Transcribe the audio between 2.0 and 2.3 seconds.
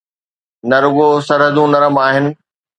آهن.